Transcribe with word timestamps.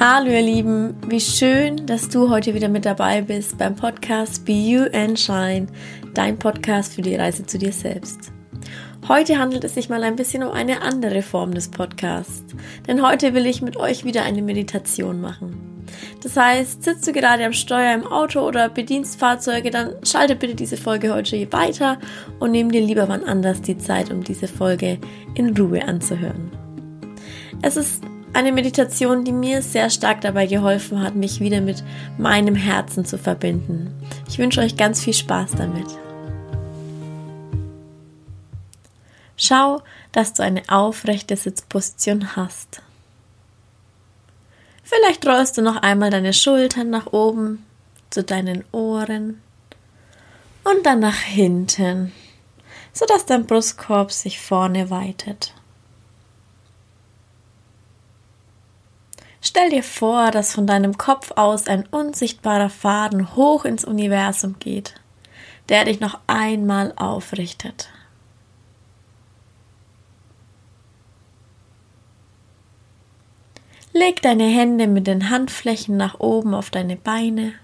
Hallo 0.00 0.30
ihr 0.30 0.42
Lieben, 0.42 0.94
wie 1.08 1.18
schön, 1.18 1.84
dass 1.86 2.08
du 2.08 2.30
heute 2.30 2.54
wieder 2.54 2.68
mit 2.68 2.84
dabei 2.84 3.20
bist 3.20 3.58
beim 3.58 3.74
Podcast 3.74 4.44
Be 4.44 4.52
You 4.52 4.84
and 4.92 5.18
Shine, 5.18 5.66
dein 6.14 6.38
Podcast 6.38 6.94
für 6.94 7.02
die 7.02 7.16
Reise 7.16 7.44
zu 7.44 7.58
dir 7.58 7.72
selbst. 7.72 8.30
Heute 9.08 9.40
handelt 9.40 9.64
es 9.64 9.74
sich 9.74 9.88
mal 9.88 10.04
ein 10.04 10.14
bisschen 10.14 10.44
um 10.44 10.52
eine 10.52 10.82
andere 10.82 11.20
Form 11.22 11.52
des 11.52 11.68
Podcasts, 11.68 12.54
denn 12.86 13.04
heute 13.04 13.34
will 13.34 13.44
ich 13.44 13.60
mit 13.60 13.76
euch 13.76 14.04
wieder 14.04 14.22
eine 14.22 14.40
Meditation 14.40 15.20
machen. 15.20 15.84
Das 16.22 16.36
heißt, 16.36 16.84
sitzt 16.84 17.08
du 17.08 17.12
gerade 17.12 17.44
am 17.44 17.52
Steuer 17.52 17.92
im 17.92 18.06
Auto 18.06 18.46
oder 18.46 18.68
bedienst 18.68 19.18
Fahrzeuge, 19.18 19.70
dann 19.70 19.94
schalte 20.04 20.36
bitte 20.36 20.54
diese 20.54 20.76
Folge 20.76 21.12
heute 21.12 21.52
weiter 21.52 21.98
und 22.38 22.52
nimm 22.52 22.70
dir 22.70 22.82
lieber 22.82 23.08
wann 23.08 23.24
anders 23.24 23.62
die 23.62 23.78
Zeit, 23.78 24.12
um 24.12 24.22
diese 24.22 24.46
Folge 24.46 24.98
in 25.34 25.56
Ruhe 25.56 25.82
anzuhören. 25.82 26.52
Es 27.62 27.76
ist 27.76 28.04
eine 28.32 28.52
Meditation, 28.52 29.24
die 29.24 29.32
mir 29.32 29.62
sehr 29.62 29.90
stark 29.90 30.20
dabei 30.20 30.46
geholfen 30.46 31.02
hat, 31.02 31.14
mich 31.14 31.40
wieder 31.40 31.60
mit 31.60 31.82
meinem 32.18 32.54
Herzen 32.54 33.04
zu 33.04 33.18
verbinden. 33.18 33.92
Ich 34.28 34.38
wünsche 34.38 34.60
euch 34.60 34.76
ganz 34.76 35.02
viel 35.02 35.14
Spaß 35.14 35.52
damit. 35.56 35.86
Schau, 39.36 39.82
dass 40.12 40.34
du 40.34 40.42
eine 40.42 40.62
aufrechte 40.68 41.36
Sitzposition 41.36 42.36
hast. 42.36 42.82
Vielleicht 44.82 45.26
rollst 45.26 45.58
du 45.58 45.62
noch 45.62 45.76
einmal 45.76 46.10
deine 46.10 46.32
Schultern 46.32 46.90
nach 46.90 47.12
oben 47.12 47.64
zu 48.10 48.24
deinen 48.24 48.64
Ohren 48.72 49.40
und 50.64 50.84
dann 50.86 51.00
nach 51.00 51.20
hinten, 51.20 52.12
sodass 52.92 53.26
dein 53.26 53.46
Brustkorb 53.46 54.12
sich 54.12 54.40
vorne 54.40 54.90
weitet. 54.90 55.54
Stell 59.40 59.70
dir 59.70 59.82
vor, 59.82 60.30
dass 60.30 60.52
von 60.52 60.66
deinem 60.66 60.98
Kopf 60.98 61.32
aus 61.36 61.68
ein 61.68 61.86
unsichtbarer 61.86 62.70
Faden 62.70 63.36
hoch 63.36 63.64
ins 63.64 63.84
Universum 63.84 64.56
geht, 64.58 64.94
der 65.68 65.84
dich 65.84 66.00
noch 66.00 66.18
einmal 66.26 66.92
aufrichtet. 66.96 67.88
Leg 73.92 74.22
deine 74.22 74.46
Hände 74.46 74.86
mit 74.86 75.06
den 75.06 75.30
Handflächen 75.30 75.96
nach 75.96 76.20
oben 76.20 76.54
auf 76.54 76.70
deine 76.70 76.96
Beine 76.96 77.54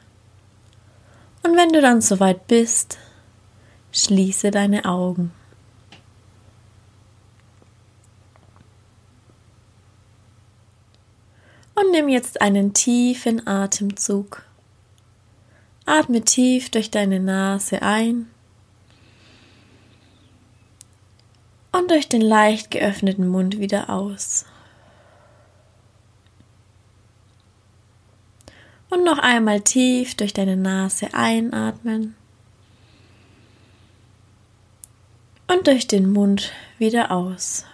und 1.45 1.56
wenn 1.56 1.69
du 1.69 1.83
dann 1.83 2.00
soweit 2.00 2.47
bist, 2.47 2.98
schließe 3.92 4.50
deine 4.50 4.86
Augen. 4.86 5.30
Und 11.75 11.91
nimm 11.91 12.08
jetzt 12.08 12.41
einen 12.41 12.72
tiefen 12.72 13.47
Atemzug. 13.47 14.42
Atme 15.86 16.22
tief 16.22 16.70
durch 16.70 16.91
deine 16.91 17.20
Nase 17.20 17.83
ein 17.83 18.30
und 21.72 21.91
durch 21.91 22.08
den 22.08 22.22
leicht 22.22 22.70
geöffneten 22.70 23.27
Mund 23.27 23.58
wieder 23.58 23.91
aus. 23.91 24.47
Und 28.89 29.05
noch 29.05 29.19
einmal 29.19 29.61
tief 29.61 30.14
durch 30.14 30.33
deine 30.33 30.56
Nase 30.56 31.12
einatmen 31.12 32.14
und 35.48 35.67
durch 35.67 35.89
den 35.89 36.12
Mund 36.12 36.52
wieder 36.78 37.11
aus. 37.11 37.67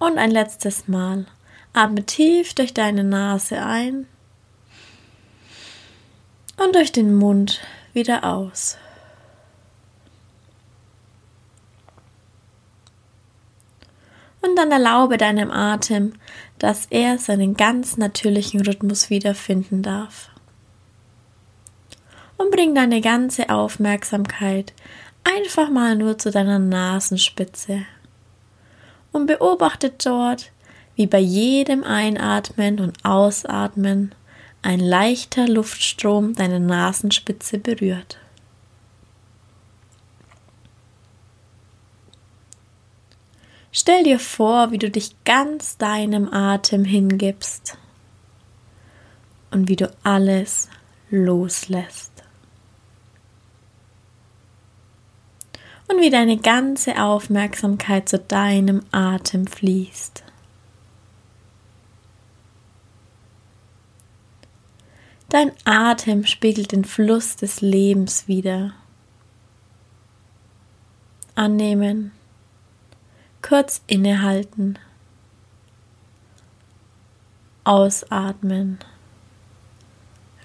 Und 0.00 0.16
ein 0.16 0.30
letztes 0.30 0.88
Mal. 0.88 1.26
Atme 1.74 2.04
tief 2.04 2.54
durch 2.54 2.72
deine 2.72 3.04
Nase 3.04 3.62
ein 3.62 4.06
und 6.56 6.74
durch 6.74 6.90
den 6.90 7.14
Mund 7.14 7.60
wieder 7.92 8.24
aus. 8.24 8.78
Und 14.40 14.56
dann 14.56 14.72
erlaube 14.72 15.18
deinem 15.18 15.50
Atem, 15.50 16.14
dass 16.58 16.86
er 16.86 17.18
seinen 17.18 17.54
ganz 17.54 17.98
natürlichen 17.98 18.62
Rhythmus 18.62 19.10
wiederfinden 19.10 19.82
darf. 19.82 20.30
Und 22.38 22.50
bring 22.50 22.74
deine 22.74 23.02
ganze 23.02 23.50
Aufmerksamkeit 23.50 24.72
einfach 25.24 25.68
mal 25.68 25.94
nur 25.94 26.16
zu 26.16 26.30
deiner 26.30 26.58
Nasenspitze 26.58 27.84
und 29.12 29.26
beobachtet 29.26 30.04
dort, 30.04 30.52
wie 30.96 31.06
bei 31.06 31.18
jedem 31.18 31.84
Einatmen 31.84 32.80
und 32.80 33.04
Ausatmen 33.04 34.14
ein 34.62 34.80
leichter 34.80 35.48
Luftstrom 35.48 36.34
deine 36.34 36.60
Nasenspitze 36.60 37.58
berührt. 37.58 38.18
Stell 43.72 44.02
dir 44.02 44.18
vor, 44.18 44.72
wie 44.72 44.78
du 44.78 44.90
dich 44.90 45.14
ganz 45.24 45.78
deinem 45.78 46.32
Atem 46.32 46.84
hingibst 46.84 47.78
und 49.52 49.68
wie 49.68 49.76
du 49.76 49.90
alles 50.02 50.68
loslässt. 51.10 52.09
Und 55.90 56.00
wie 56.00 56.10
deine 56.10 56.36
ganze 56.36 57.02
Aufmerksamkeit 57.02 58.08
zu 58.08 58.18
deinem 58.18 58.82
Atem 58.92 59.46
fließt. 59.46 60.22
Dein 65.28 65.52
Atem 65.64 66.26
spiegelt 66.26 66.72
den 66.72 66.84
Fluss 66.84 67.36
des 67.36 67.60
Lebens 67.60 68.28
wider. 68.28 68.74
Annehmen, 71.34 72.12
kurz 73.40 73.82
innehalten, 73.86 74.78
ausatmen, 77.64 78.78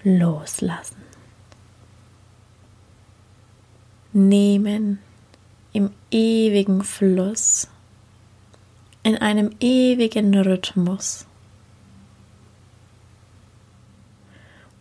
loslassen. 0.04 1.02
Nehmen, 4.12 5.00
im 5.76 5.90
ewigen 6.10 6.82
Fluss, 6.82 7.68
in 9.02 9.18
einem 9.18 9.50
ewigen 9.60 10.34
Rhythmus. 10.34 11.26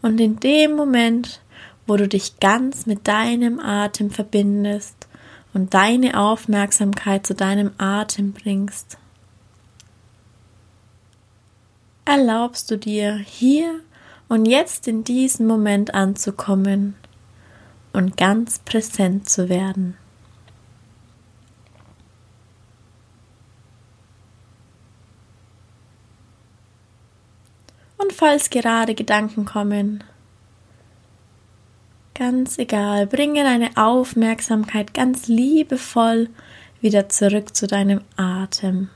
Und 0.01 0.21
in 0.21 0.39
dem 0.39 0.73
Moment, 0.77 1.41
wo 1.85 1.97
du 1.97 2.07
dich 2.07 2.39
ganz 2.39 2.85
mit 2.85 3.09
deinem 3.09 3.59
Atem 3.59 4.09
verbindest 4.09 5.09
und 5.53 5.73
deine 5.73 6.17
Aufmerksamkeit 6.17 7.27
zu 7.27 7.35
deinem 7.35 7.71
Atem 7.77 8.31
bringst, 8.31 8.97
erlaubst 12.05 12.71
du 12.71 12.77
dir 12.77 13.17
hier 13.17 13.81
und 14.29 14.45
jetzt 14.45 14.87
in 14.87 15.03
diesem 15.03 15.45
Moment 15.45 15.93
anzukommen 15.93 16.95
und 17.91 18.15
ganz 18.15 18.59
präsent 18.59 19.29
zu 19.29 19.49
werden. 19.49 19.97
Und 28.05 28.13
falls 28.13 28.51
gerade 28.51 28.93
Gedanken 28.93 29.45
kommen, 29.45 30.03
ganz 32.13 32.59
egal, 32.59 33.07
bringe 33.07 33.43
deine 33.43 33.71
Aufmerksamkeit 33.77 34.93
ganz 34.93 35.27
liebevoll 35.27 36.29
wieder 36.81 37.09
zurück 37.09 37.55
zu 37.55 37.65
deinem 37.65 38.01
Atem. 38.15 38.91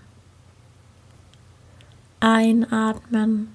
Einatmen 2.20 3.52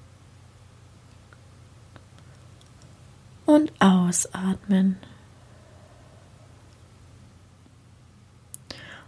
und 3.45 3.71
ausatmen. 3.79 4.97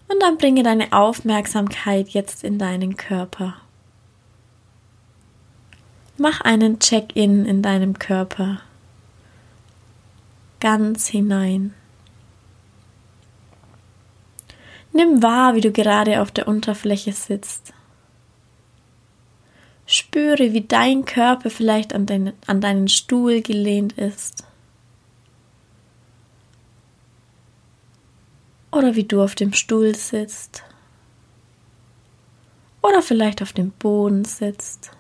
Und 0.08 0.22
dann 0.22 0.38
bringe 0.38 0.64
deine 0.64 0.94
Aufmerksamkeit 0.94 2.08
jetzt 2.08 2.46
in 2.46 2.58
deinen 2.58 2.96
Körper. 2.96 3.67
Mach 6.18 6.42
einen 6.42 6.80
Check-in 6.80 7.46
in 7.46 7.62
deinem 7.62 8.00
Körper. 8.00 8.62
Ganz 10.60 11.08
hinein. 11.08 11.74
Nimm 14.94 15.22
wahr, 15.22 15.54
wie 15.54 15.62
du 15.62 15.72
gerade 15.72 16.22
auf 16.22 16.32
der 16.32 16.48
Unterfläche 16.48 17.14
sitzt. 17.14 17.74
Spüre, 19.86 20.54
wie 20.54 20.62
dein 20.62 21.06
Körper 21.06 21.52
vielleicht 21.52 21.94
an, 21.94 22.06
den, 22.08 22.34
an 22.48 22.62
deinen 22.62 22.88
Stuhl 22.88 23.42
gelehnt 23.42 23.94
ist. 23.94 24.44
Oder 28.72 28.96
wie 28.96 29.04
du 29.04 29.22
auf 29.22 29.36
dem 29.36 29.54
Stuhl 29.54 29.96
sitzt. 29.96 30.64
oder 32.88 33.02
vielleicht 33.02 33.42
auf 33.42 33.54
dem 33.54 33.72
Boden 33.72 34.26
sitzt. 34.26 34.92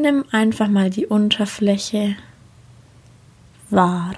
Nimm 0.00 0.24
einfach 0.30 0.68
mal 0.68 0.90
die 0.90 1.06
Unterfläche 1.06 2.14
wahr. 3.68 4.14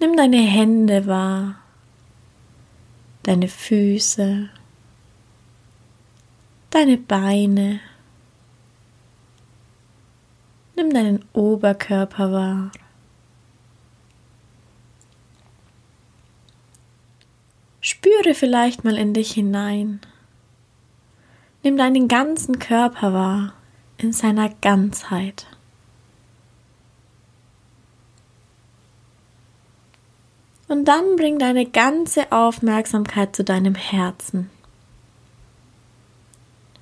Nimm 0.00 0.16
deine 0.16 0.38
Hände 0.38 1.06
wahr, 1.06 1.56
deine 3.24 3.46
Füße, 3.46 4.48
deine 6.70 6.96
Beine. 6.96 7.80
Nimm 10.76 10.94
deinen 10.94 11.26
Oberkörper 11.34 12.32
wahr. 12.32 12.72
Spüre 17.82 18.32
vielleicht 18.32 18.84
mal 18.84 18.96
in 18.96 19.12
dich 19.12 19.32
hinein. 19.32 20.00
Nimm 21.62 21.76
deinen 21.76 22.08
ganzen 22.08 22.58
Körper 22.58 23.12
wahr 23.12 23.52
in 23.98 24.12
seiner 24.12 24.48
Ganzheit. 24.48 25.46
Und 30.68 30.84
dann 30.84 31.16
bring 31.16 31.38
deine 31.38 31.64
ganze 31.66 32.30
Aufmerksamkeit 32.30 33.34
zu 33.34 33.42
deinem 33.42 33.74
Herzen. 33.74 34.50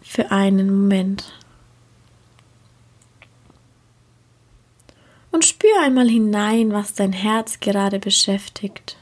Für 0.02 0.32
einen 0.32 0.66
Moment. 0.66 1.32
Und 5.30 5.44
spür 5.44 5.80
einmal 5.82 6.08
hinein, 6.08 6.72
was 6.72 6.94
dein 6.94 7.12
Herz 7.12 7.60
gerade 7.60 7.98
beschäftigt. 7.98 8.96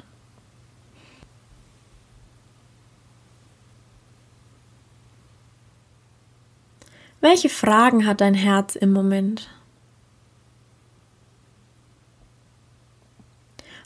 Welche 7.25 7.49
Fragen 7.49 8.05
hat 8.07 8.21
dein 8.21 8.35
Herz 8.35 8.77
im 8.77 8.93
Moment? 8.93 9.49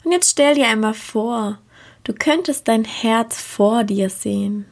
Und 0.03 0.11
jetzt 0.11 0.31
stell 0.31 0.55
dir 0.55 0.67
einmal 0.67 0.93
vor, 0.93 1.57
du 2.03 2.11
könntest 2.11 2.67
dein 2.67 2.83
Herz 2.83 3.39
vor 3.39 3.85
dir 3.85 4.09
sehen. 4.09 4.65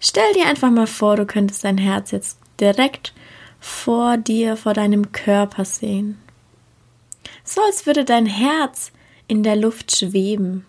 Stell 0.00 0.32
dir 0.32 0.46
einfach 0.46 0.70
mal 0.70 0.86
vor, 0.86 1.16
du 1.16 1.26
könntest 1.26 1.62
dein 1.62 1.76
Herz 1.76 2.10
jetzt 2.10 2.38
direkt 2.58 3.12
vor 3.60 4.16
dir, 4.16 4.56
vor 4.56 4.72
deinem 4.72 5.12
Körper 5.12 5.66
sehen. 5.66 6.18
So 7.44 7.60
als 7.60 7.84
würde 7.84 8.06
dein 8.06 8.24
Herz 8.24 8.92
in 9.28 9.42
der 9.42 9.56
Luft 9.56 9.94
schweben. 9.94 10.64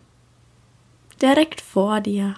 Direkt 1.21 1.61
vor 1.61 2.01
dir. 2.01 2.35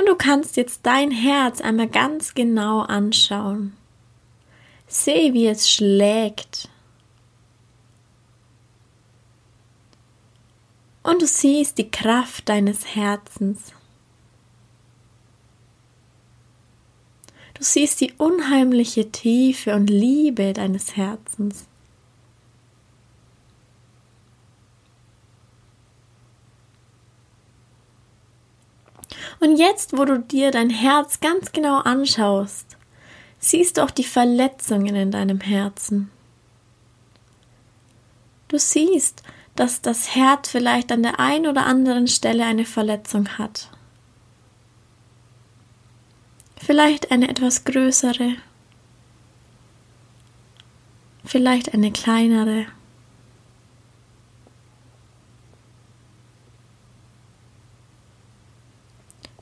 Und 0.00 0.06
du 0.06 0.14
kannst 0.14 0.56
jetzt 0.56 0.86
dein 0.86 1.10
Herz 1.10 1.60
einmal 1.60 1.86
ganz 1.86 2.32
genau 2.32 2.80
anschauen. 2.80 3.76
Seh, 4.86 5.34
wie 5.34 5.46
es 5.46 5.70
schlägt. 5.70 6.70
Und 11.02 11.20
du 11.20 11.26
siehst 11.26 11.76
die 11.76 11.90
Kraft 11.90 12.48
deines 12.48 12.94
Herzens. 12.94 13.74
Du 17.52 17.62
siehst 17.62 18.00
die 18.00 18.14
unheimliche 18.16 19.12
Tiefe 19.12 19.74
und 19.74 19.90
Liebe 19.90 20.54
deines 20.54 20.96
Herzens. 20.96 21.66
Und 29.40 29.56
jetzt, 29.56 29.96
wo 29.96 30.04
du 30.04 30.18
dir 30.18 30.50
dein 30.50 30.70
Herz 30.70 31.20
ganz 31.20 31.52
genau 31.52 31.78
anschaust, 31.78 32.76
siehst 33.38 33.78
du 33.78 33.82
auch 33.82 33.90
die 33.90 34.04
Verletzungen 34.04 34.94
in 34.94 35.10
deinem 35.10 35.40
Herzen. 35.40 36.10
Du 38.48 38.58
siehst, 38.58 39.22
dass 39.56 39.80
das 39.80 40.14
Herz 40.14 40.50
vielleicht 40.50 40.92
an 40.92 41.02
der 41.02 41.18
einen 41.18 41.46
oder 41.46 41.64
anderen 41.64 42.06
Stelle 42.06 42.44
eine 42.44 42.66
Verletzung 42.66 43.28
hat. 43.38 43.70
Vielleicht 46.58 47.10
eine 47.10 47.28
etwas 47.28 47.64
größere, 47.64 48.36
vielleicht 51.24 51.72
eine 51.72 51.90
kleinere. 51.90 52.66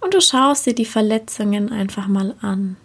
Und 0.09 0.15
du 0.15 0.23
schaust 0.23 0.65
dir 0.65 0.75
die 0.75 0.87
Verletzungen 0.87 1.71
einfach 1.71 2.07
mal 2.07 2.35
an. 2.41 2.79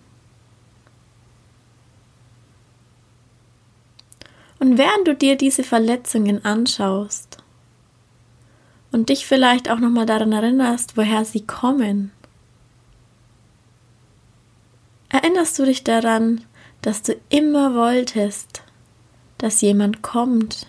Und 4.59 4.77
während 4.77 5.07
du 5.07 5.15
dir 5.15 5.37
diese 5.37 5.63
Verletzungen 5.63 6.43
anschaust 6.43 7.37
und 8.91 9.07
dich 9.07 9.25
vielleicht 9.25 9.69
auch 9.71 9.79
nochmal 9.79 10.05
daran 10.05 10.33
erinnerst, 10.33 10.97
woher 10.97 11.23
sie 11.23 11.47
kommen, 11.47 12.11
erinnerst 15.07 15.57
du 15.57 15.63
dich 15.63 15.85
daran, 15.85 16.43
dass 16.81 17.03
du 17.03 17.15
immer 17.29 17.73
wolltest, 17.73 18.63
dass 19.37 19.61
jemand 19.61 20.01
kommt, 20.01 20.67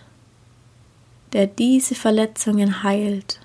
der 1.33 1.49
diese 1.49 1.97
Verletzungen 1.97 2.85
heilt 2.85 3.41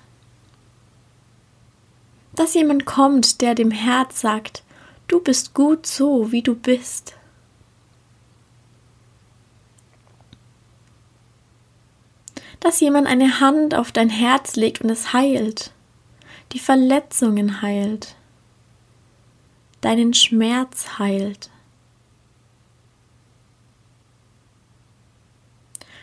dass 2.40 2.54
jemand 2.54 2.86
kommt, 2.86 3.42
der 3.42 3.54
dem 3.54 3.70
Herz 3.70 4.22
sagt, 4.22 4.62
du 5.08 5.20
bist 5.20 5.52
gut 5.52 5.84
so, 5.84 6.32
wie 6.32 6.40
du 6.40 6.54
bist. 6.54 7.14
Dass 12.60 12.80
jemand 12.80 13.08
eine 13.08 13.40
Hand 13.40 13.74
auf 13.74 13.92
dein 13.92 14.08
Herz 14.08 14.56
legt 14.56 14.80
und 14.80 14.88
es 14.88 15.12
heilt, 15.12 15.72
die 16.52 16.58
Verletzungen 16.58 17.60
heilt, 17.60 18.16
deinen 19.82 20.14
Schmerz 20.14 20.98
heilt. 20.98 21.50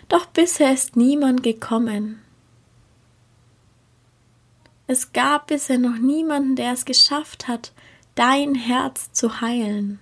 Doch 0.08 0.28
bisher 0.28 0.72
ist 0.72 0.96
niemand 0.96 1.42
gekommen. 1.42 2.22
Es 4.88 5.12
gab 5.12 5.48
bisher 5.48 5.78
noch 5.78 5.98
niemanden, 5.98 6.56
der 6.56 6.72
es 6.72 6.86
geschafft 6.86 7.50
hat, 7.50 7.74
dein 8.16 8.56
Herz 8.56 9.12
zu 9.12 9.42
heilen. 9.42 10.00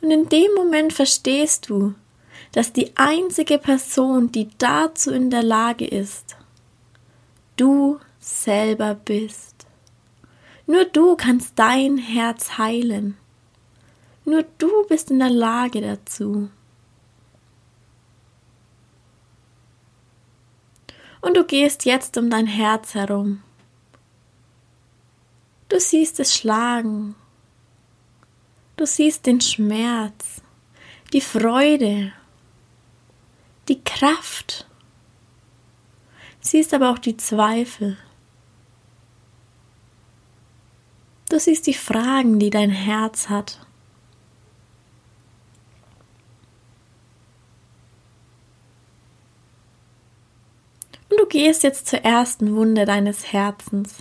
Und 0.00 0.10
in 0.10 0.28
dem 0.30 0.54
Moment 0.54 0.94
verstehst 0.94 1.68
du, 1.68 1.94
dass 2.52 2.72
die 2.72 2.96
einzige 2.96 3.58
Person, 3.58 4.32
die 4.32 4.48
dazu 4.56 5.12
in 5.12 5.28
der 5.28 5.42
Lage 5.42 5.86
ist, 5.86 6.36
du 7.56 8.00
selber 8.18 8.94
bist. 8.94 9.66
Nur 10.66 10.86
du 10.86 11.16
kannst 11.16 11.58
dein 11.58 11.98
Herz 11.98 12.56
heilen. 12.56 13.16
Nur 14.24 14.44
du 14.58 14.70
bist 14.88 15.10
in 15.10 15.18
der 15.18 15.30
Lage 15.30 15.80
dazu. 15.80 16.48
Und 21.20 21.36
du 21.36 21.44
gehst 21.44 21.84
jetzt 21.84 22.16
um 22.16 22.30
dein 22.30 22.46
Herz 22.46 22.94
herum. 22.94 23.42
Du 25.68 25.78
siehst 25.78 26.18
es 26.20 26.34
schlagen. 26.34 27.14
Du 28.76 28.86
siehst 28.86 29.26
den 29.26 29.40
Schmerz, 29.40 30.40
die 31.12 31.20
Freude, 31.20 32.12
die 33.68 33.82
Kraft. 33.84 34.66
Siehst 36.40 36.72
aber 36.72 36.90
auch 36.90 36.98
die 36.98 37.16
Zweifel. 37.16 37.98
Du 41.28 41.38
siehst 41.38 41.66
die 41.66 41.74
Fragen, 41.74 42.38
die 42.38 42.50
dein 42.50 42.70
Herz 42.70 43.28
hat. 43.28 43.64
Und 51.10 51.18
du 51.18 51.26
gehst 51.26 51.64
jetzt 51.64 51.88
zur 51.88 52.00
ersten 52.00 52.54
Wunde 52.54 52.84
deines 52.84 53.32
Herzens. 53.32 53.96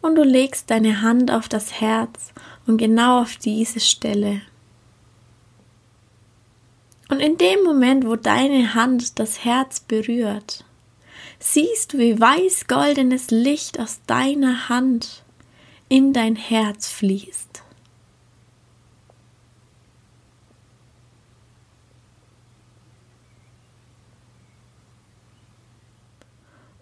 Und 0.00 0.14
du 0.14 0.22
legst 0.22 0.70
deine 0.70 1.02
Hand 1.02 1.30
auf 1.30 1.48
das 1.48 1.80
Herz 1.80 2.32
und 2.66 2.78
genau 2.78 3.20
auf 3.20 3.36
diese 3.36 3.80
Stelle. 3.80 4.40
Und 7.10 7.20
in 7.20 7.36
dem 7.36 7.64
Moment, 7.64 8.06
wo 8.06 8.16
deine 8.16 8.74
Hand 8.74 9.18
das 9.18 9.44
Herz 9.44 9.80
berührt, 9.80 10.64
siehst 11.38 11.92
du, 11.92 11.98
wie 11.98 12.18
weiß-goldenes 12.18 13.30
Licht 13.30 13.80
aus 13.80 14.00
deiner 14.06 14.68
Hand 14.68 15.24
in 15.88 16.12
dein 16.12 16.36
Herz 16.36 16.88
fließt. 16.88 17.49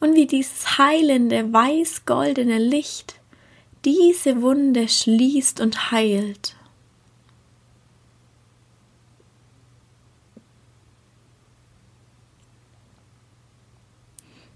Und 0.00 0.14
wie 0.14 0.26
dieses 0.26 0.78
heilende 0.78 1.52
weiß-goldene 1.52 2.58
Licht 2.58 3.18
diese 3.84 4.42
Wunde 4.42 4.88
schließt 4.88 5.60
und 5.60 5.90
heilt. 5.90 6.56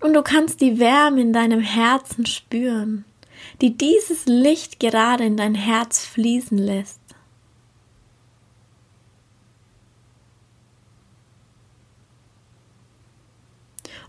Und 0.00 0.14
du 0.14 0.22
kannst 0.22 0.61
die 0.61 0.80
Wärme 0.80 1.20
in 1.20 1.32
deinem 1.32 1.61
Herzen 1.61 2.26
spüren, 2.26 3.04
die 3.61 3.76
dieses 3.76 4.26
Licht 4.26 4.80
gerade 4.80 5.25
in 5.25 5.37
dein 5.37 5.54
Herz 5.54 6.04
fließen 6.04 6.58
lässt. 6.58 7.01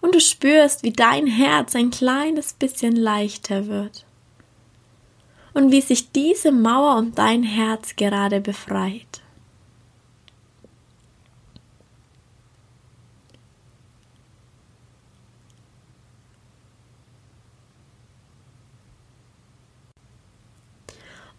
Und 0.03 0.13
du 0.13 0.19
spürst, 0.19 0.83
wie 0.83 0.91
dein 0.91 1.27
Herz 1.27 1.77
ein 1.77 1.89
kleines 1.89 2.51
bisschen 2.51 2.93
leichter 2.93 3.67
wird. 3.67 4.05
Und 5.53 5.71
wie 5.71 5.79
sich 5.79 6.11
diese 6.11 6.51
Mauer 6.51 6.97
um 6.97 7.15
dein 7.15 7.41
Herz 7.41 7.95
gerade 7.95 8.41
befreit. 8.41 9.21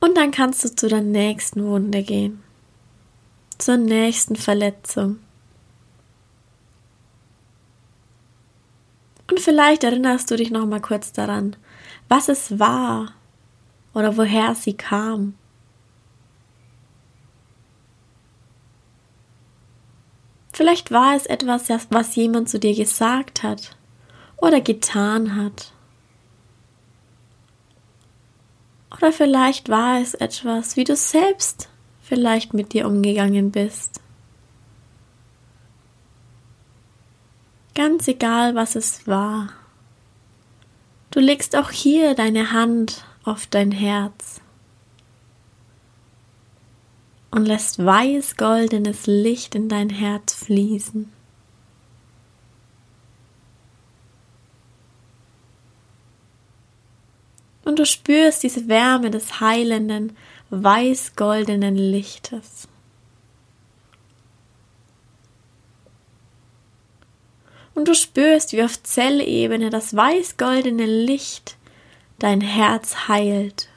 Und 0.01 0.17
dann 0.17 0.31
kannst 0.31 0.65
du 0.65 0.75
zu 0.75 0.89
der 0.89 1.03
nächsten 1.03 1.67
Wunde 1.67 2.03
gehen, 2.03 2.43
zur 3.59 3.77
nächsten 3.77 4.37
Verletzung. 4.37 5.24
Und 9.35 9.41
vielleicht 9.41 9.83
erinnerst 9.83 10.31
du 10.31 10.37
dich 10.37 10.53
noch 10.53 10.65
mal 10.65 10.81
kurz 10.81 11.11
daran, 11.11 11.57
was 12.09 12.29
es 12.29 12.61
war 12.61 13.15
oder 13.93 14.17
woher 14.17 14.55
sie 14.55 14.75
kam. 14.75 15.35
Vielleicht 20.53 20.93
war 20.93 21.17
es 21.17 21.27
etwas, 21.27 21.69
was 21.91 22.15
jemand 22.15 22.49
zu 22.49 22.61
dir 22.61 22.77
gesagt 22.77 23.43
hat 23.43 23.77
oder 24.37 24.61
getan 24.61 25.35
hat. 25.35 25.73
Oder 28.97 29.11
vielleicht 29.11 29.69
war 29.69 30.01
es 30.01 30.15
etwas, 30.15 30.77
wie 30.77 30.85
du 30.85 30.95
selbst 30.95 31.69
vielleicht 32.03 32.55
mit 32.55 32.73
dir 32.73 32.87
umgegangen 32.87 33.51
bist. 33.51 34.01
Ganz 37.75 38.07
egal, 38.09 38.55
was 38.55 38.77
es 38.77 39.07
war. 39.07 39.51
Du 41.11 41.21
legst 41.21 41.57
auch 41.57 41.71
hier 41.71 42.15
deine 42.15 42.53
Hand 42.53 43.05
auf 43.25 43.47
dein 43.47 43.73
Herz 43.73 44.41
und 47.31 47.47
lässt 47.47 47.85
weiß 47.85 48.37
goldenes 48.37 49.07
Licht 49.07 49.55
in 49.55 49.69
dein 49.69 49.91
Herz 49.91 50.35
fließen. 50.35 51.11
und 57.65 57.79
du 57.79 57.87
spürst 57.87 58.43
diese 58.43 58.69
Wärme 58.69 59.11
des 59.11 59.41
heilenden, 59.41 60.17
weiß-goldenen 60.51 61.77
Lichtes. 61.77 62.69
Und 67.75 67.89
du 67.89 67.95
spürst, 67.95 68.53
wie 68.53 68.63
auf 68.63 68.83
Zellebene 68.83 69.71
das 69.71 69.97
weiß-goldene 69.97 70.87
Licht 70.87 71.57
dein 72.19 72.41
Herz 72.41 73.09
heilt. 73.09 73.69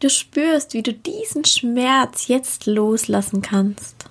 Du 0.00 0.10
spürst, 0.10 0.74
wie 0.74 0.82
du 0.82 0.92
diesen 0.92 1.44
Schmerz 1.44 2.28
jetzt 2.28 2.66
loslassen 2.66 3.42
kannst. 3.42 4.04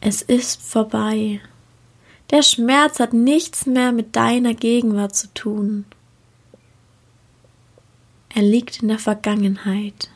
Es 0.00 0.22
ist 0.22 0.62
vorbei. 0.62 1.40
Der 2.30 2.42
Schmerz 2.42 3.00
hat 3.00 3.12
nichts 3.12 3.66
mehr 3.66 3.92
mit 3.92 4.14
deiner 4.14 4.54
Gegenwart 4.54 5.16
zu 5.16 5.32
tun. 5.34 5.84
Er 8.34 8.42
liegt 8.42 8.82
in 8.82 8.88
der 8.88 8.98
Vergangenheit. 8.98 10.10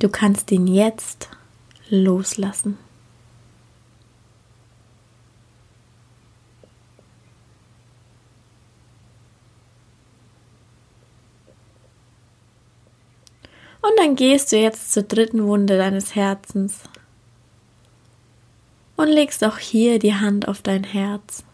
Du 0.00 0.08
kannst 0.08 0.50
ihn 0.50 0.66
jetzt 0.66 1.28
loslassen. 1.90 2.78
Und 13.82 13.92
dann 13.98 14.16
gehst 14.16 14.52
du 14.52 14.56
jetzt 14.56 14.90
zur 14.90 15.02
dritten 15.02 15.46
Wunde 15.46 15.76
deines 15.76 16.14
Herzens 16.14 16.80
und 18.96 19.08
legst 19.08 19.44
auch 19.44 19.58
hier 19.58 19.98
die 19.98 20.14
Hand 20.14 20.48
auf 20.48 20.62
dein 20.62 20.84
Herz. 20.84 21.44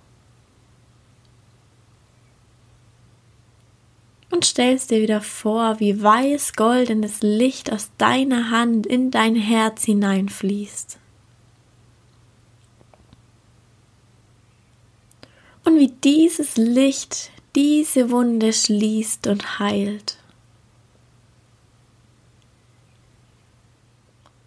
Und 4.36 4.44
stellst 4.44 4.90
dir 4.90 5.00
wieder 5.00 5.22
vor, 5.22 5.80
wie 5.80 6.02
weiß-goldenes 6.02 7.22
Licht 7.22 7.72
aus 7.72 7.88
deiner 7.96 8.50
Hand 8.50 8.86
in 8.86 9.10
dein 9.10 9.34
Herz 9.34 9.84
hineinfließt. 9.84 10.98
Und 15.64 15.78
wie 15.78 15.90
dieses 16.04 16.58
Licht 16.58 17.30
diese 17.54 18.10
Wunde 18.10 18.52
schließt 18.52 19.26
und 19.26 19.58
heilt. 19.58 20.18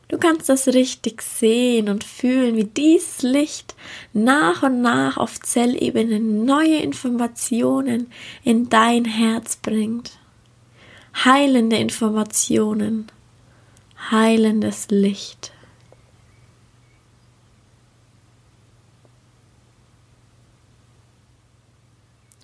Du 0.10 0.18
kannst 0.18 0.50
das 0.50 0.68
richtig 0.68 1.22
sehen 1.22 1.88
und 1.88 2.04
fühlen, 2.04 2.56
wie 2.56 2.63
dieses 2.63 3.22
Licht 3.22 3.75
nach 4.12 4.63
und 4.63 4.82
nach 4.82 5.18
auf 5.18 5.39
Zellebene 5.39 6.20
neue 6.20 6.78
Informationen 6.78 8.12
in 8.44 8.70
dein 8.70 9.06
Herz 9.06 9.58
bringt. 9.58 10.18
Heilende 11.24 11.78
Informationen, 11.78 13.12
heilendes 14.10 14.88
Licht. 14.89 15.51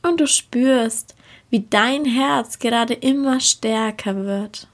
Und 0.03 0.19
du 0.19 0.27
spürst, 0.27 1.15
wie 1.49 1.61
dein 1.61 2.05
Herz 2.05 2.59
gerade 2.59 2.93
immer 2.93 3.39
stärker 3.39 4.15
wird 4.17 4.67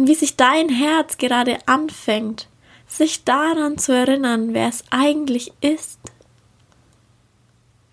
und 0.00 0.06
wie 0.06 0.14
sich 0.14 0.34
dein 0.34 0.70
Herz 0.70 1.18
gerade 1.18 1.58
anfängt, 1.66 2.48
sich 2.86 3.24
daran 3.24 3.76
zu 3.76 3.92
erinnern, 3.92 4.54
wer 4.54 4.66
es 4.66 4.82
eigentlich 4.88 5.52
ist, 5.60 6.00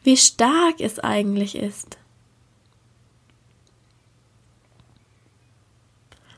wie 0.04 0.16
stark 0.16 0.80
es 0.80 1.00
eigentlich 1.00 1.58
ist. 1.58 1.98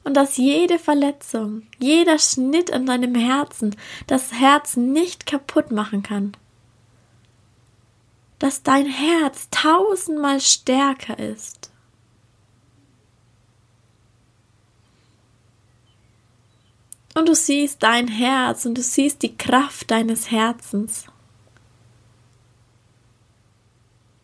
Und 0.03 0.15
dass 0.15 0.37
jede 0.37 0.79
Verletzung, 0.79 1.67
jeder 1.77 2.17
Schnitt 2.17 2.73
an 2.73 2.87
deinem 2.87 3.13
Herzen 3.13 3.75
das 4.07 4.33
Herz 4.33 4.75
nicht 4.75 5.27
kaputt 5.27 5.69
machen 5.69 6.01
kann. 6.01 6.31
Dass 8.39 8.63
dein 8.63 8.87
Herz 8.87 9.49
tausendmal 9.51 10.41
stärker 10.41 11.19
ist. 11.19 11.58
Und 17.19 17.27
du 17.27 17.35
siehst 17.35 17.83
dein 17.83 18.07
Herz 18.07 18.65
und 18.65 18.77
du 18.77 18.81
siehst 18.81 19.23
die 19.23 19.35
Kraft 19.35 19.91
deines 19.91 20.31
Herzens. 20.31 21.03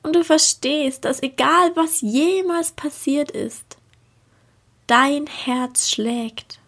Und 0.02 0.16
du 0.16 0.24
verstehst, 0.24 1.04
dass 1.04 1.22
egal 1.22 1.76
was 1.76 2.00
jemals 2.00 2.72
passiert 2.72 3.32
ist, 3.32 3.76
dein 4.88 5.28
Herz 5.28 5.90
schlägt. 5.90 6.62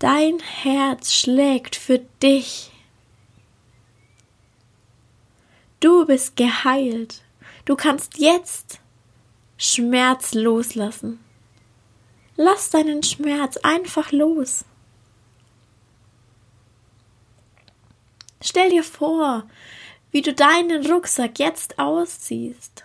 Dein 0.00 0.38
Herz 0.40 1.14
schlägt 1.14 1.74
für 1.74 2.00
dich. 2.22 2.70
Du 5.80 6.04
bist 6.04 6.36
geheilt. 6.36 7.22
Du 7.64 7.74
kannst 7.74 8.18
jetzt 8.18 8.80
Schmerz 9.56 10.34
loslassen. 10.34 11.20
Lass 12.36 12.70
deinen 12.70 13.02
Schmerz 13.02 13.56
einfach 13.58 14.12
los. 14.12 14.64
Stell 18.42 18.70
dir 18.70 18.84
vor, 18.84 19.44
wie 20.10 20.22
du 20.22 20.32
deinen 20.32 20.86
Rucksack 20.86 21.38
jetzt 21.38 21.78
ausziehst. 21.78 22.84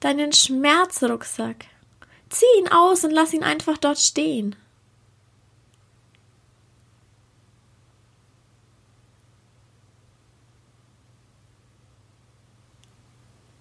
Deinen 0.00 0.32
Schmerzrucksack. 0.32 1.66
Zieh 2.28 2.58
ihn 2.58 2.68
aus 2.68 3.04
und 3.04 3.10
lass 3.10 3.32
ihn 3.32 3.44
einfach 3.44 3.78
dort 3.78 3.98
stehen. 3.98 4.56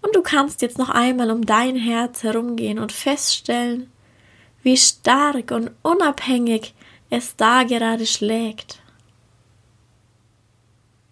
Und 0.01 0.15
du 0.15 0.21
kannst 0.21 0.61
jetzt 0.61 0.77
noch 0.77 0.89
einmal 0.89 1.31
um 1.31 1.45
dein 1.45 1.75
Herz 1.75 2.23
herumgehen 2.23 2.79
und 2.79 2.91
feststellen, 2.91 3.92
wie 4.63 4.77
stark 4.77 5.51
und 5.51 5.71
unabhängig 5.81 6.73
es 7.09 7.35
da 7.35 7.63
gerade 7.63 8.05
schlägt. 8.05 8.79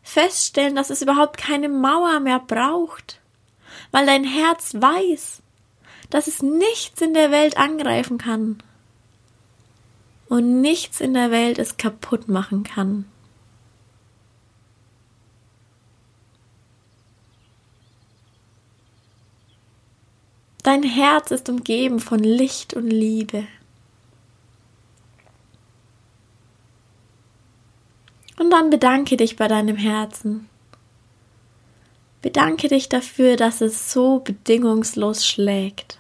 Feststellen, 0.02 0.76
dass 0.76 0.90
es 0.90 1.02
überhaupt 1.02 1.38
keine 1.38 1.70
Mauer 1.70 2.20
mehr 2.20 2.40
braucht, 2.40 3.20
weil 3.92 4.06
dein 4.06 4.24
Herz 4.24 4.74
weiß, 4.74 5.42
dass 6.10 6.28
es 6.28 6.42
nichts 6.42 7.02
in 7.02 7.14
der 7.14 7.32
Welt 7.32 7.58
angreifen 7.58 8.18
kann 8.18 8.62
und 10.28 10.62
nichts 10.62 11.02
in 11.02 11.14
der 11.14 11.32
Welt 11.32 11.60
es 11.60 11.78
kaputt 11.78 12.28
machen 12.28 12.64
kann. 12.64 13.06
Dein 20.72 20.84
Herz 20.84 21.32
ist 21.32 21.50
umgeben 21.50 22.00
von 22.00 22.20
Licht 22.20 22.74
und 22.76 22.90
Liebe. 22.90 23.46
Und 28.40 28.52
dann 28.52 28.70
bedanke 28.70 29.18
dich 29.18 29.36
bei 29.36 29.50
deinem 29.50 29.76
Herzen. 29.76 30.48
Bedanke 32.22 32.70
dich 32.70 32.88
dafür, 32.88 33.36
dass 33.36 33.60
es 33.60 33.92
so 33.92 34.20
bedingungslos 34.20 35.28
schlägt. 35.28 36.00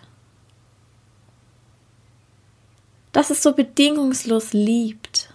Dass 3.11 3.29
es 3.29 3.43
so 3.43 3.51
bedingungslos 3.51 4.53
liebt. 4.53 5.33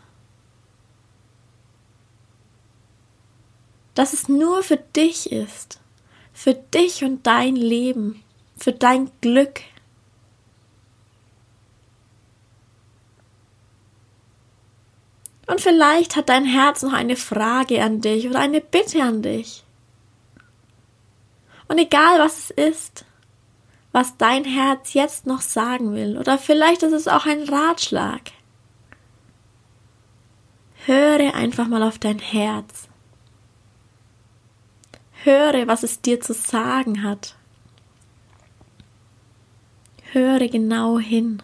Dass 3.95 4.14
es 4.14 4.31
nur 4.31 4.62
für 4.62 4.78
dich 4.78 5.31
ist. 5.31 5.78
Für 6.33 6.55
dich 6.55 7.05
und 7.05 7.26
dein 7.26 7.55
Leben 7.55 8.23
für 8.57 8.73
dein 8.73 9.11
Glück. 9.21 9.61
Und 15.47 15.61
vielleicht 15.61 16.17
hat 16.17 16.29
dein 16.29 16.45
Herz 16.45 16.83
noch 16.83 16.93
eine 16.93 17.17
Frage 17.17 17.83
an 17.83 18.01
dich 18.01 18.29
oder 18.29 18.41
eine 18.41 18.61
Bitte 18.61 19.03
an 19.03 19.23
dich. 19.23 19.65
Und 21.69 21.79
egal 21.79 22.19
was 22.19 22.39
es 22.39 22.51
ist, 22.51 23.05
was 23.93 24.17
dein 24.17 24.45
Herz 24.45 24.93
jetzt 24.93 25.27
noch 25.27 25.41
sagen 25.41 25.95
will, 25.95 26.19
oder 26.19 26.39
vielleicht 26.39 26.83
ist 26.83 26.93
es 26.93 27.09
auch 27.09 27.27
ein 27.27 27.49
Ratschlag. 27.49 28.21
Höre 30.85 31.35
einfach 31.35 31.67
mal 31.67 31.83
auf 31.83 31.99
dein 31.99 32.19
Herz. 32.19 32.89
Höre, 35.25 35.67
was 35.67 35.83
es 35.83 36.01
dir 36.01 36.21
zu 36.21 36.35
sagen 36.35 37.03
hat. 37.03 37.37
Höre 40.13 40.49
genau 40.49 40.99
hin. 40.99 41.43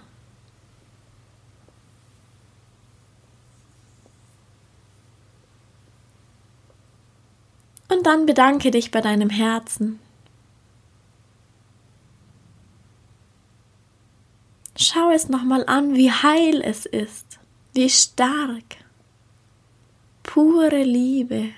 Und 7.89 8.07
dann 8.07 8.25
bedanke 8.25 8.71
dich 8.71 8.91
bei 8.91 9.01
deinem 9.01 9.29
Herzen. 9.29 10.01
Schau 14.77 15.11
es 15.11 15.29
nochmal 15.29 15.65
an, 15.67 15.95
wie 15.95 16.11
heil 16.11 16.63
es 16.63 16.87
ist, 16.87 17.39
wie 17.75 17.91
stark. 17.91 18.79
Pure 20.23 20.83
Liebe. 20.83 21.51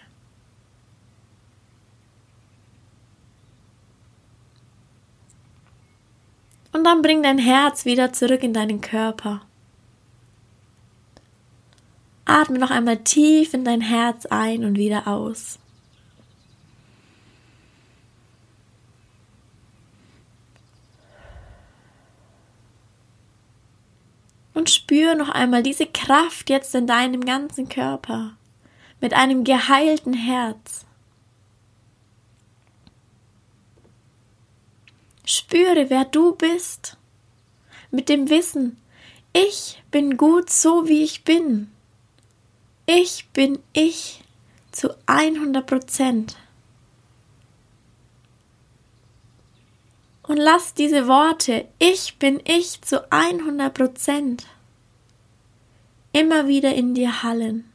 Und 6.84 6.90
dann 6.90 7.00
bring 7.00 7.22
dein 7.22 7.38
Herz 7.38 7.86
wieder 7.86 8.12
zurück 8.12 8.42
in 8.42 8.52
deinen 8.52 8.82
Körper. 8.82 9.40
Atme 12.26 12.58
noch 12.58 12.70
einmal 12.70 12.98
tief 12.98 13.54
in 13.54 13.64
dein 13.64 13.80
Herz 13.80 14.26
ein 14.26 14.66
und 14.66 14.76
wieder 14.76 15.08
aus. 15.08 15.58
Und 24.52 24.68
spür 24.68 25.14
noch 25.14 25.30
einmal 25.30 25.62
diese 25.62 25.86
Kraft 25.86 26.50
jetzt 26.50 26.74
in 26.74 26.86
deinem 26.86 27.24
ganzen 27.24 27.70
Körper 27.70 28.36
mit 29.00 29.14
einem 29.14 29.42
geheilten 29.44 30.12
Herz. 30.12 30.84
Spüre, 35.24 35.88
wer 35.88 36.04
du 36.04 36.34
bist. 36.34 36.96
Mit 37.90 38.08
dem 38.08 38.28
Wissen, 38.28 38.76
ich 39.32 39.82
bin 39.90 40.16
gut 40.16 40.50
so, 40.50 40.86
wie 40.86 41.02
ich 41.02 41.24
bin. 41.24 41.70
Ich 42.86 43.28
bin 43.32 43.58
ich 43.72 44.22
zu 44.70 44.94
100 45.06 45.66
Prozent. 45.66 46.36
Und 50.22 50.36
lass 50.36 50.74
diese 50.74 51.06
Worte, 51.06 51.68
ich 51.78 52.18
bin 52.18 52.40
ich 52.44 52.80
zu 52.82 53.10
100 53.10 53.72
Prozent, 53.72 54.46
immer 56.12 56.48
wieder 56.48 56.74
in 56.74 56.94
dir 56.94 57.22
hallen, 57.22 57.70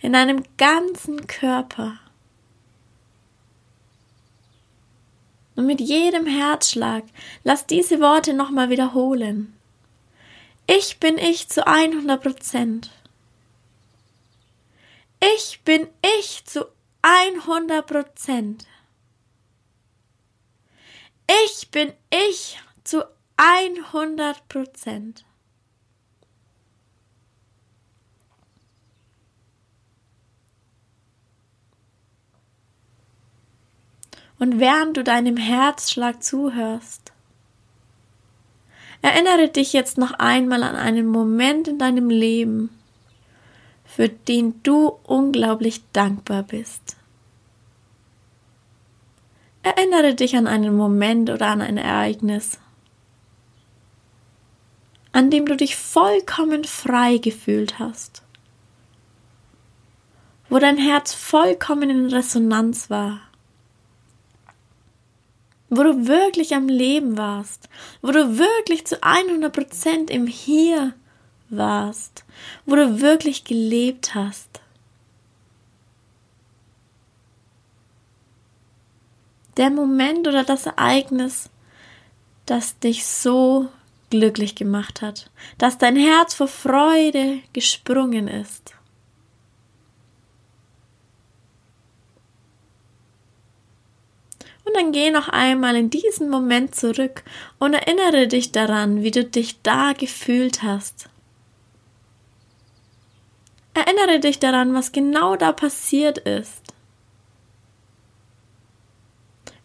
in 0.00 0.12
deinem 0.12 0.42
ganzen 0.56 1.26
Körper. 1.26 1.98
Und 5.56 5.66
mit 5.66 5.80
jedem 5.80 6.26
Herzschlag 6.26 7.04
lass 7.44 7.66
diese 7.66 8.00
Worte 8.00 8.34
nochmal 8.34 8.70
wiederholen. 8.70 9.56
Ich 10.66 10.98
bin 10.98 11.18
ich 11.18 11.48
zu 11.48 11.66
100 11.66 12.22
Prozent. 12.22 12.90
Ich 15.20 15.60
bin 15.64 15.88
ich 16.02 16.44
zu 16.44 16.66
100 17.02 17.86
Prozent. 17.86 18.66
Ich 21.46 21.70
bin 21.70 21.92
ich 22.10 22.58
zu 22.82 23.04
100 23.36 24.48
Prozent. 24.48 25.23
Und 34.44 34.60
während 34.60 34.98
du 34.98 35.02
deinem 35.02 35.38
Herzschlag 35.38 36.22
zuhörst, 36.22 37.12
erinnere 39.00 39.48
dich 39.48 39.72
jetzt 39.72 39.96
noch 39.96 40.12
einmal 40.18 40.62
an 40.62 40.76
einen 40.76 41.06
Moment 41.06 41.66
in 41.66 41.78
deinem 41.78 42.10
Leben, 42.10 42.68
für 43.86 44.10
den 44.10 44.62
du 44.62 44.98
unglaublich 45.04 45.80
dankbar 45.94 46.42
bist. 46.42 46.98
Erinnere 49.62 50.14
dich 50.14 50.36
an 50.36 50.46
einen 50.46 50.76
Moment 50.76 51.30
oder 51.30 51.46
an 51.46 51.62
ein 51.62 51.78
Ereignis, 51.78 52.58
an 55.12 55.30
dem 55.30 55.46
du 55.46 55.56
dich 55.56 55.74
vollkommen 55.74 56.64
frei 56.64 57.16
gefühlt 57.16 57.78
hast, 57.78 58.22
wo 60.50 60.58
dein 60.58 60.76
Herz 60.76 61.14
vollkommen 61.14 61.88
in 61.88 62.06
Resonanz 62.10 62.90
war 62.90 63.22
wo 65.76 65.82
du 65.82 66.06
wirklich 66.06 66.54
am 66.54 66.68
Leben 66.68 67.16
warst, 67.16 67.68
wo 68.02 68.10
du 68.10 68.38
wirklich 68.38 68.86
zu 68.86 69.02
100% 69.02 70.10
im 70.10 70.26
Hier 70.26 70.94
warst, 71.48 72.24
wo 72.66 72.76
du 72.76 73.00
wirklich 73.00 73.44
gelebt 73.44 74.14
hast. 74.14 74.60
Der 79.56 79.70
Moment 79.70 80.26
oder 80.26 80.42
das 80.42 80.66
Ereignis, 80.66 81.48
das 82.46 82.78
dich 82.78 83.06
so 83.06 83.68
glücklich 84.10 84.54
gemacht 84.54 85.02
hat, 85.02 85.30
dass 85.58 85.78
dein 85.78 85.96
Herz 85.96 86.34
vor 86.34 86.48
Freude 86.48 87.40
gesprungen 87.52 88.28
ist. 88.28 88.74
Und 94.64 94.74
dann 94.74 94.92
geh 94.92 95.10
noch 95.10 95.28
einmal 95.28 95.76
in 95.76 95.90
diesen 95.90 96.30
Moment 96.30 96.74
zurück 96.74 97.22
und 97.58 97.74
erinnere 97.74 98.28
dich 98.28 98.50
daran, 98.50 99.02
wie 99.02 99.10
du 99.10 99.24
dich 99.24 99.60
da 99.62 99.92
gefühlt 99.92 100.62
hast. 100.62 101.08
Erinnere 103.74 104.20
dich 104.20 104.38
daran, 104.38 104.72
was 104.72 104.92
genau 104.92 105.36
da 105.36 105.52
passiert 105.52 106.18
ist. 106.18 106.62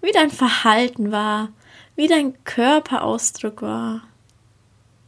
Wie 0.01 0.11
dein 0.11 0.31
Verhalten 0.31 1.11
war, 1.11 1.49
wie 1.95 2.07
dein 2.07 2.43
Körperausdruck 2.43 3.61
war, 3.61 4.01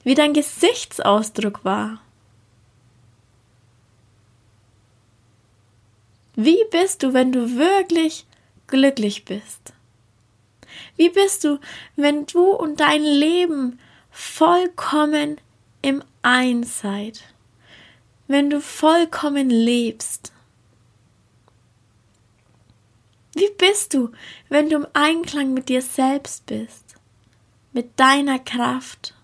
wie 0.04 0.14
dein 0.14 0.34
Gesichtsausdruck 0.34 1.66
war. 1.66 2.02
Wie 6.36 6.64
bist 6.70 7.04
du, 7.04 7.14
wenn 7.14 7.32
du 7.32 7.58
wirklich 7.58 8.26
glücklich 8.68 9.26
bist? 9.26 9.74
Wie 11.02 11.10
bist 11.10 11.44
du, 11.46 11.60
wenn 11.96 12.28
du 12.28 12.52
und 12.52 12.80
dein 12.80 13.02
Leben 13.02 13.80
vollkommen 14.12 15.42
im 15.82 16.04
Eins 16.22 16.82
seid? 16.82 17.24
Wenn 18.28 18.52
du 18.52 18.62
vollkommen 18.62 19.50
lebst? 19.50 20.32
Wie 23.34 23.50
bist 23.58 23.96
du, 23.96 24.12
wenn 24.50 24.70
du 24.70 24.76
im 24.76 24.88
Einklang 24.94 25.56
mit 25.56 25.70
dir 25.70 25.82
selbst 25.82 26.46
bist, 26.46 26.94
mit 27.74 28.00
deiner 28.00 28.38
Kraft? 28.38 29.16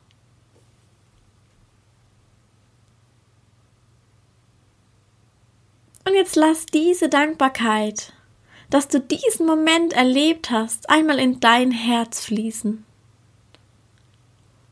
Und 6.08 6.16
jetzt 6.16 6.36
lass 6.36 6.66
diese 6.66 7.08
Dankbarkeit, 7.08 8.14
dass 8.70 8.88
du 8.88 9.00
diesen 9.00 9.46
Moment 9.46 9.94
erlebt 9.94 10.52
hast, 10.52 10.90
einmal 10.90 11.20
in 11.20 11.40
dein 11.40 11.72
Herz 11.72 12.26
fließen. 12.26 12.86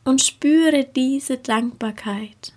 Und 0.03 0.21
spüre 0.21 0.83
diese 0.83 1.37
Dankbarkeit. 1.37 2.53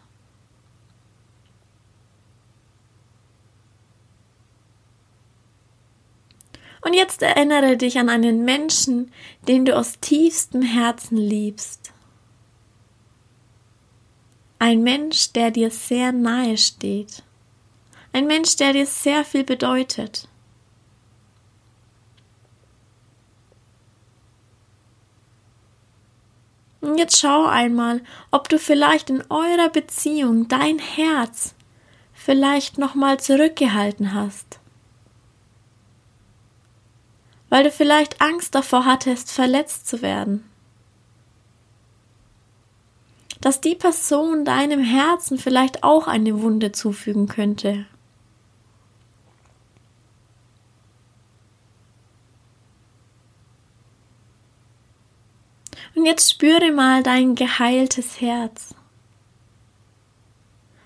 Und 6.83 6.95
jetzt 6.95 7.23
erinnere 7.23 7.77
dich 7.77 7.99
an 7.99 8.09
einen 8.09 8.45
Menschen, 8.45 9.13
den 9.47 9.65
du 9.65 9.77
aus 9.77 10.01
tiefstem 10.01 10.63
Herzen 10.63 11.17
liebst. 11.17 11.93
Ein 14.59 14.83
Mensch, 14.83 15.33
der 15.33 15.51
dir 15.51 15.71
sehr 15.71 16.13
nahe 16.13 16.57
steht. 16.57 17.23
Ein 18.13 18.27
Mensch, 18.27 18.57
der 18.57 18.73
dir 18.73 18.87
sehr 18.87 19.25
viel 19.25 19.45
bedeutet. 19.45 20.29
Jetzt 26.81 27.19
schau 27.19 27.47
einmal, 27.47 28.03
ob 28.31 28.49
du 28.49 28.59
vielleicht 28.59 29.11
in 29.11 29.23
eurer 29.31 29.69
Beziehung 29.69 30.49
dein 30.49 30.79
Herz 30.79 31.55
vielleicht 32.13 32.79
nochmal 32.79 33.19
zurückgehalten 33.21 34.15
hast. 34.15 34.61
Weil 37.49 37.65
du 37.65 37.71
vielleicht 37.71 38.21
Angst 38.21 38.55
davor 38.55 38.85
hattest, 38.85 39.33
verletzt 39.33 39.87
zu 39.87 40.03
werden. 40.03 40.45
Dass 43.41 43.61
die 43.61 43.75
Person 43.75 44.45
deinem 44.45 44.83
Herzen 44.83 45.39
vielleicht 45.39 45.85
auch 45.85 46.09
eine 46.09 46.43
Wunde 46.43 46.73
zufügen 46.73 47.29
könnte. 47.29 47.87
Und 55.99 56.07
jetzt 56.07 56.31
spüre 56.31 56.71
mal 56.71 57.03
dein 57.03 57.35
geheiltes 57.35 58.21
Herz. 58.21 58.73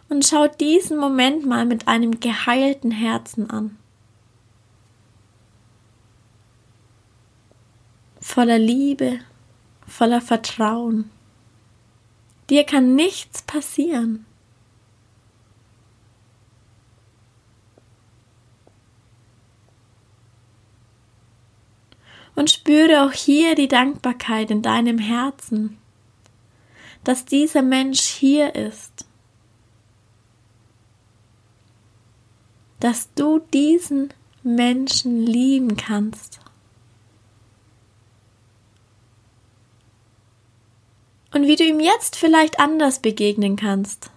Und 0.08 0.24
schau 0.24 0.48
diesen 0.48 0.96
Moment 0.96 1.44
mal 1.44 1.66
mit 1.66 1.86
einem 1.86 2.18
geheilten 2.18 2.90
Herzen 2.90 3.50
an. 3.50 3.76
Voller 8.22 8.58
Liebe, 8.58 9.18
voller 9.86 10.22
Vertrauen. 10.22 11.10
Dir 12.48 12.64
kann 12.64 12.94
nichts 12.94 13.42
passieren. 13.42 14.24
Und 22.34 22.50
spüre 22.50 23.04
auch 23.04 23.12
hier 23.12 23.54
die 23.54 23.68
Dankbarkeit 23.68 24.50
in 24.50 24.62
deinem 24.62 24.98
Herzen, 24.98 25.78
dass 27.04 27.24
dieser 27.24 27.62
Mensch 27.62 28.00
hier 28.00 28.54
ist, 28.54 29.06
dass 32.80 33.12
du 33.14 33.38
diesen 33.52 34.12
Menschen 34.42 35.24
lieben 35.24 35.76
kannst. 35.76 36.40
Und 41.32 41.46
wie 41.46 41.56
du 41.56 41.64
ihm 41.64 41.80
jetzt 41.80 42.16
vielleicht 42.16 42.60
anders 42.60 42.98
begegnen 42.98 43.56
kannst, 43.56 44.10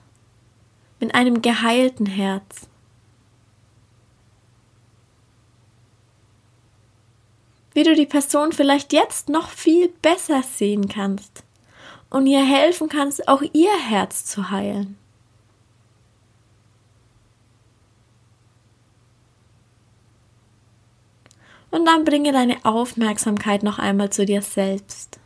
mit 0.99 1.15
einem 1.15 1.41
geheilten 1.41 2.05
Herz. 2.05 2.67
Wie 7.75 7.83
du 7.83 7.93
die 7.93 8.05
Person 8.05 8.53
vielleicht 8.53 8.93
jetzt 8.93 9.27
noch 9.27 9.49
viel 9.49 9.89
besser 10.01 10.41
sehen 10.41 10.87
kannst 10.87 11.43
und 12.09 12.25
ihr 12.25 12.43
helfen 12.43 12.87
kannst, 12.87 13.27
auch 13.27 13.43
ihr 13.51 13.77
Herz 13.77 14.23
zu 14.23 14.49
heilen. 14.49 14.97
Und 21.69 21.83
dann 21.83 22.05
bringe 22.05 22.31
deine 22.31 22.63
Aufmerksamkeit 22.63 23.61
noch 23.61 23.77
einmal 23.77 24.09
zu 24.09 24.25
dir 24.25 24.41
selbst. 24.41 25.19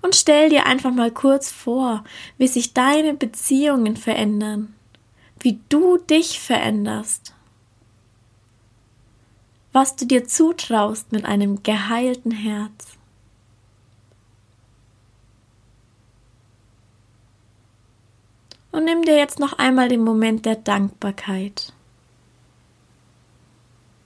Und 0.00 0.16
stell 0.16 0.48
dir 0.48 0.66
einfach 0.66 0.90
mal 0.90 1.12
kurz 1.12 1.52
vor, 1.52 2.02
wie 2.36 2.48
sich 2.48 2.74
deine 2.74 3.14
Beziehungen 3.14 3.96
verändern 3.96 4.74
wie 5.42 5.58
du 5.68 5.98
dich 5.98 6.38
veränderst, 6.38 7.34
was 9.72 9.96
du 9.96 10.06
dir 10.06 10.26
zutraust 10.26 11.10
mit 11.10 11.24
einem 11.24 11.64
geheilten 11.64 12.30
Herz. 12.30 12.96
Und 18.70 18.84
nimm 18.84 19.02
dir 19.02 19.16
jetzt 19.16 19.38
noch 19.38 19.58
einmal 19.58 19.88
den 19.88 20.02
Moment 20.02 20.46
der 20.46 20.56
Dankbarkeit. 20.56 21.72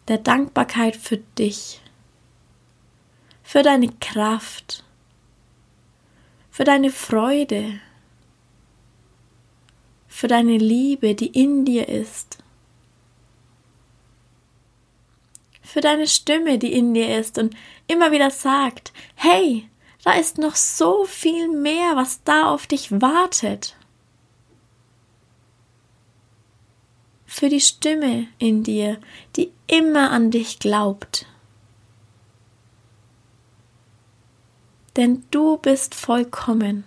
Der 0.09 0.19
Dankbarkeit 0.19 0.97
für 0.97 1.19
dich, 1.19 1.83
für 3.43 3.63
deine 3.63 3.89
Kraft, 4.01 4.85
für 6.51 6.65
deine 6.65 6.91
Freude, 6.91 7.81
für 10.17 10.29
deine 10.29 10.57
Liebe, 10.57 11.15
die 11.15 11.27
in 11.27 11.67
dir 11.67 11.91
ist, 11.91 12.39
für 15.61 15.83
deine 15.83 16.07
Stimme, 16.07 16.57
die 16.57 16.73
in 16.73 16.95
dir 16.95 17.19
ist 17.19 17.37
und 17.37 17.55
immer 17.87 18.13
wieder 18.13 18.31
sagt, 18.31 18.95
hey, 19.15 19.69
da 20.05 20.15
ist 20.15 20.39
noch 20.39 20.57
so 20.57 21.05
viel 21.05 21.49
mehr, 21.49 21.97
was 21.97 22.23
da 22.25 22.49
auf 22.49 22.67
dich 22.67 22.91
wartet. 22.93 23.77
Für 27.27 27.51
die 27.51 27.61
Stimme 27.61 28.27
in 28.39 28.63
dir, 28.63 28.99
die 29.37 29.53
immer 29.67 30.13
an 30.13 30.31
dich 30.31 30.61
glaubt. 30.61 31.27
Denn 34.97 35.25
du 35.31 35.59
bist 35.59 35.95
vollkommen. 35.95 36.85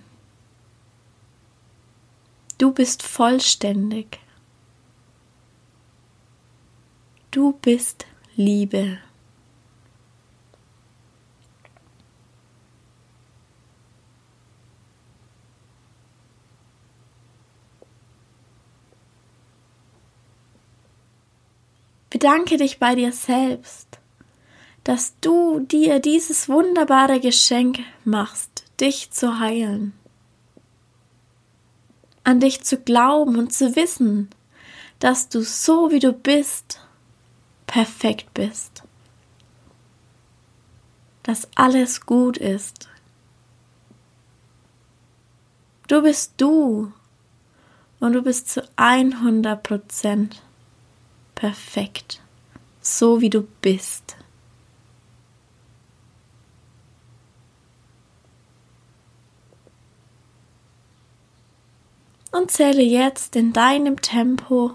Du 2.60 2.74
bist 2.74 3.04
vollständig. 3.04 4.20
Du 7.32 7.54
bist 7.54 8.06
Liebe. 8.36 8.98
Bedanke 22.10 22.58
dich 22.58 22.78
bei 22.78 22.96
dir 22.96 23.14
selbst, 23.14 24.00
dass 24.84 25.18
du 25.22 25.62
dir 25.62 26.02
dieses 26.02 26.50
wunderbare 26.50 27.22
Geschenk 27.22 27.80
machst, 28.04 28.66
dich 28.82 29.12
zu 29.12 29.40
heilen 29.40 29.99
an 32.30 32.40
dich 32.40 32.64
zu 32.64 32.78
glauben 32.78 33.38
und 33.38 33.52
zu 33.52 33.76
wissen, 33.76 34.30
dass 35.00 35.30
du 35.30 35.42
so 35.42 35.92
wie 35.92 36.00
du 36.00 36.14
bist, 36.14 36.80
perfekt 37.66 38.34
bist. 38.34 38.84
Dass 41.24 41.48
alles 41.56 42.06
gut 42.06 42.38
ist. 42.38 42.88
Du 45.88 46.04
bist 46.04 46.34
du. 46.38 46.94
Und 48.00 48.14
du 48.14 48.22
bist 48.22 48.50
zu 48.50 48.62
100% 48.78 50.36
perfekt. 51.36 52.22
So 52.80 53.22
wie 53.22 53.30
du 53.30 53.42
bist. 53.62 54.16
Und 62.32 62.52
zähle 62.52 62.84
jetzt 62.84 63.36
in 63.36 63.54
deinem 63.54 64.02
Tempo 64.02 64.72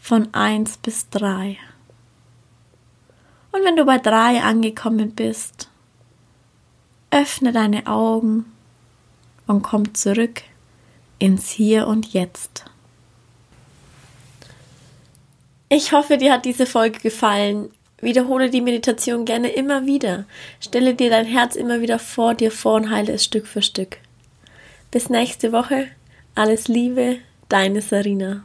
von 0.00 0.32
1 0.34 0.78
bis 0.78 1.08
3. 1.10 1.56
Und 3.52 3.64
wenn 3.64 3.76
du 3.76 3.86
bei 3.86 3.98
3 3.98 4.42
angekommen 4.42 5.12
bist, 5.12 5.70
öffne 7.10 7.52
deine 7.52 7.86
Augen 7.86 8.44
und 9.46 9.62
komm 9.62 9.94
zurück 9.94 10.42
ins 11.18 11.50
Hier 11.50 11.86
und 11.86 12.12
Jetzt. 12.12 12.66
Ich 15.68 15.92
hoffe, 15.92 16.18
dir 16.18 16.34
hat 16.34 16.44
diese 16.44 16.66
Folge 16.66 17.00
gefallen. 17.00 17.70
Wiederhole 18.00 18.50
die 18.50 18.60
Meditation 18.60 19.24
gerne 19.24 19.48
immer 19.48 19.86
wieder. 19.86 20.26
Stelle 20.60 20.94
dir 20.94 21.08
dein 21.08 21.24
Herz 21.24 21.56
immer 21.56 21.80
wieder 21.80 21.98
vor 21.98 22.34
dir 22.34 22.50
vor 22.50 22.74
und 22.74 22.90
heile 22.90 23.14
es 23.14 23.24
Stück 23.24 23.46
für 23.46 23.62
Stück. 23.62 23.96
Bis 24.90 25.08
nächste 25.08 25.52
Woche. 25.52 25.88
Alles 26.38 26.68
Liebe, 26.68 27.16
deine 27.48 27.80
Sarina. 27.80 28.44